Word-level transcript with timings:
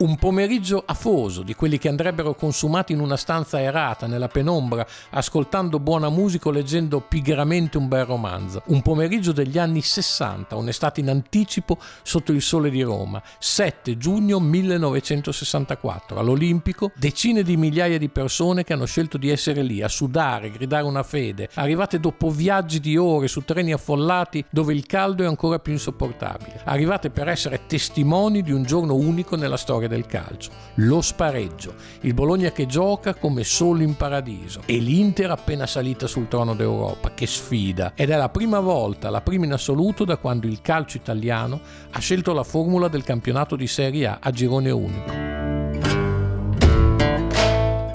Un 0.00 0.14
pomeriggio 0.14 0.84
afoso, 0.86 1.42
di 1.42 1.56
quelli 1.56 1.76
che 1.76 1.88
andrebbero 1.88 2.36
consumati 2.36 2.92
in 2.92 3.00
una 3.00 3.16
stanza 3.16 3.56
aerata, 3.56 4.06
nella 4.06 4.28
penombra, 4.28 4.86
ascoltando 5.10 5.80
buona 5.80 6.08
musica 6.08 6.50
o 6.50 6.52
leggendo 6.52 7.00
pigramente 7.00 7.78
un 7.78 7.88
bel 7.88 8.04
romanzo. 8.04 8.62
Un 8.66 8.80
pomeriggio 8.80 9.32
degli 9.32 9.58
anni 9.58 9.82
60, 9.82 10.54
un'estate 10.54 11.00
in 11.00 11.10
anticipo 11.10 11.78
sotto 12.04 12.30
il 12.30 12.42
sole 12.42 12.70
di 12.70 12.80
Roma, 12.82 13.20
7 13.40 13.96
giugno 13.96 14.38
1964. 14.38 16.16
All'Olimpico, 16.16 16.92
decine 16.94 17.42
di 17.42 17.56
migliaia 17.56 17.98
di 17.98 18.08
persone 18.08 18.62
che 18.62 18.74
hanno 18.74 18.86
scelto 18.86 19.18
di 19.18 19.30
essere 19.30 19.62
lì, 19.62 19.82
a 19.82 19.88
sudare, 19.88 20.52
gridare 20.52 20.84
una 20.84 21.02
fede, 21.02 21.48
arrivate 21.54 21.98
dopo 21.98 22.30
viaggi 22.30 22.78
di 22.78 22.96
ore 22.96 23.26
su 23.26 23.42
treni 23.42 23.72
affollati 23.72 24.44
dove 24.48 24.74
il 24.74 24.86
caldo 24.86 25.24
è 25.24 25.26
ancora 25.26 25.58
più 25.58 25.72
insopportabile. 25.72 26.60
Arrivate 26.66 27.10
per 27.10 27.26
essere 27.26 27.66
testimoni 27.66 28.42
di 28.42 28.52
un 28.52 28.62
giorno 28.62 28.94
unico 28.94 29.34
nella 29.34 29.56
storia 29.56 29.86
del 29.88 30.06
calcio, 30.06 30.50
lo 30.74 31.00
spareggio, 31.00 31.74
il 32.02 32.14
Bologna 32.14 32.52
che 32.52 32.66
gioca 32.66 33.14
come 33.14 33.42
solo 33.42 33.82
in 33.82 33.96
paradiso. 33.96 34.62
E 34.66 34.78
l'Inter 34.78 35.32
appena 35.32 35.66
salita 35.66 36.06
sul 36.06 36.28
trono 36.28 36.54
d'Europa, 36.54 37.12
che 37.14 37.26
sfida. 37.26 37.92
Ed 37.96 38.10
è 38.10 38.16
la 38.16 38.28
prima 38.28 38.60
volta, 38.60 39.10
la 39.10 39.20
prima 39.20 39.44
in 39.44 39.52
assoluto 39.52 40.04
da 40.04 40.16
quando 40.16 40.46
il 40.46 40.60
calcio 40.60 40.96
italiano 40.96 41.60
ha 41.90 41.98
scelto 41.98 42.32
la 42.32 42.44
formula 42.44 42.86
del 42.86 43.02
campionato 43.02 43.56
di 43.56 43.66
Serie 43.66 44.06
A 44.06 44.18
a 44.20 44.30
girone 44.30 44.70
unico. 44.70 45.17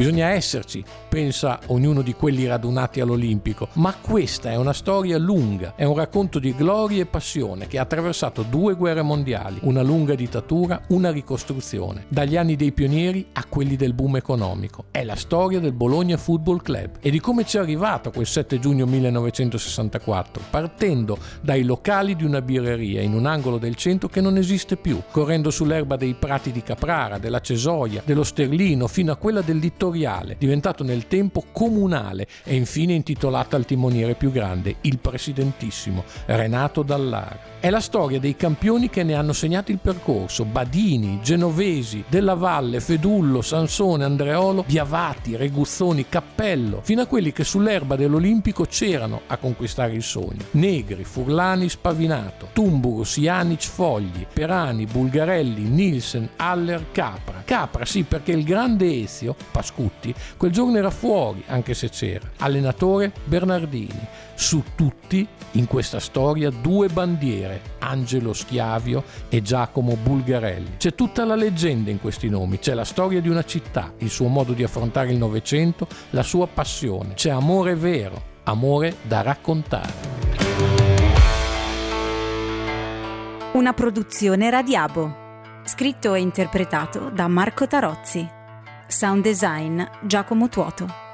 Bisogna 0.00 0.28
esserci, 0.28 0.82
pensa 1.10 1.60
ognuno 1.66 2.00
di 2.00 2.14
quelli 2.14 2.46
radunati 2.46 3.00
all'Olimpico, 3.00 3.68
ma 3.74 3.94
questa 4.00 4.50
è 4.50 4.56
una 4.56 4.72
storia 4.72 5.18
lunga, 5.18 5.74
è 5.76 5.84
un 5.84 5.94
racconto 5.94 6.38
di 6.38 6.54
gloria 6.54 7.02
e 7.02 7.04
passione 7.04 7.66
che 7.66 7.78
ha 7.78 7.82
attraversato 7.82 8.40
due 8.40 8.76
guerre 8.76 9.02
mondiali, 9.02 9.58
una 9.64 9.82
lunga 9.82 10.14
dittatura, 10.14 10.80
una 10.88 11.10
ricostruzione, 11.10 12.06
dagli 12.08 12.38
anni 12.38 12.56
dei 12.56 12.72
pionieri 12.72 13.26
a 13.34 13.44
quelli 13.44 13.76
del 13.76 13.92
boom 13.92 14.16
economico. 14.16 14.86
È 14.90 15.04
la 15.04 15.16
storia 15.16 15.60
del 15.60 15.74
Bologna 15.74 16.16
Football 16.16 16.62
Club 16.62 16.96
e 17.02 17.10
di 17.10 17.20
come 17.20 17.44
ci 17.44 17.58
è 17.58 17.60
arrivato 17.60 18.10
quel 18.10 18.26
7 18.26 18.58
giugno 18.58 18.86
1964, 18.86 20.44
partendo 20.48 21.18
dai 21.42 21.62
locali 21.62 22.16
di 22.16 22.24
una 22.24 22.40
birreria 22.40 23.02
in 23.02 23.12
un 23.12 23.26
angolo 23.26 23.58
del 23.58 23.74
centro 23.74 24.08
che 24.08 24.22
non 24.22 24.38
esiste 24.38 24.76
più, 24.76 25.02
correndo 25.10 25.50
sull'erba 25.50 25.96
dei 25.96 26.14
prati 26.14 26.52
di 26.52 26.62
Caprara, 26.62 27.18
della 27.18 27.42
Cesoia, 27.42 28.00
dello 28.02 28.24
Sterlino, 28.24 28.86
fino 28.86 29.12
a 29.12 29.16
quella 29.16 29.42
del 29.42 29.58
Littoriale 29.58 29.88
territoriale, 29.90 30.36
diventato 30.38 30.84
nel 30.84 31.06
tempo 31.06 31.44
comunale 31.52 32.26
e 32.44 32.54
infine 32.54 32.94
intitolata 32.94 33.56
al 33.56 33.66
timoniere 33.66 34.14
più 34.14 34.30
grande, 34.30 34.76
il 34.82 34.98
presidentissimo 34.98 36.04
Renato 36.26 36.82
Dallara. 36.82 37.48
È 37.60 37.68
la 37.68 37.80
storia 37.80 38.18
dei 38.18 38.36
campioni 38.36 38.88
che 38.88 39.02
ne 39.02 39.14
hanno 39.14 39.32
segnato 39.32 39.70
il 39.70 39.78
percorso, 39.78 40.44
Badini, 40.44 41.20
Genovesi, 41.22 42.04
Della 42.08 42.34
Valle, 42.34 42.80
Fedullo, 42.80 43.42
Sansone, 43.42 44.04
Andreolo, 44.04 44.64
Biavati, 44.66 45.36
Reguzzoni, 45.36 46.06
Cappello, 46.08 46.80
fino 46.82 47.02
a 47.02 47.06
quelli 47.06 47.32
che 47.32 47.44
sull'erba 47.44 47.96
dell'Olimpico 47.96 48.64
c'erano 48.64 49.22
a 49.26 49.36
conquistare 49.36 49.92
il 49.92 50.02
sogno. 50.02 50.44
Negri, 50.52 51.04
Furlani, 51.04 51.68
Spavinato, 51.68 52.48
Tumburo, 52.52 53.04
Sianic, 53.04 53.64
Fogli, 53.64 54.26
Perani, 54.32 54.86
Bulgarelli, 54.86 55.68
Nielsen, 55.68 56.30
Haller, 56.36 56.86
Capra. 56.92 57.29
Capra 57.50 57.84
sì 57.84 58.04
perché 58.04 58.30
il 58.30 58.44
grande 58.44 59.02
Ezio, 59.02 59.34
Pascutti, 59.50 60.14
quel 60.36 60.52
giorno 60.52 60.78
era 60.78 60.90
fuori 60.90 61.42
anche 61.48 61.74
se 61.74 61.88
c'era. 61.88 62.30
Allenatore 62.36 63.10
Bernardini. 63.24 64.06
Su 64.36 64.62
tutti 64.76 65.26
in 65.54 65.66
questa 65.66 65.98
storia 65.98 66.50
due 66.50 66.86
bandiere 66.86 67.60
Angelo 67.80 68.34
Schiavio 68.34 69.02
e 69.28 69.42
Giacomo 69.42 69.96
Bulgarelli. 69.96 70.76
C'è 70.76 70.94
tutta 70.94 71.24
la 71.24 71.34
leggenda 71.34 71.90
in 71.90 72.00
questi 72.00 72.28
nomi, 72.28 72.60
c'è 72.60 72.72
la 72.72 72.84
storia 72.84 73.20
di 73.20 73.28
una 73.28 73.42
città, 73.42 73.94
il 73.98 74.10
suo 74.10 74.28
modo 74.28 74.52
di 74.52 74.62
affrontare 74.62 75.10
il 75.10 75.18
Novecento, 75.18 75.88
la 76.10 76.22
sua 76.22 76.46
passione. 76.46 77.14
C'è 77.14 77.30
amore 77.30 77.74
vero, 77.74 78.22
amore 78.44 78.94
da 79.02 79.22
raccontare. 79.22 79.92
Una 83.54 83.72
produzione 83.72 84.50
Radiabo. 84.50 85.19
Scritto 85.70 86.14
e 86.14 86.18
interpretato 86.18 87.10
da 87.10 87.28
Marco 87.28 87.68
Tarozzi. 87.68 88.28
Sound 88.88 89.22
design 89.22 89.80
Giacomo 90.02 90.48
Tuoto. 90.48 91.09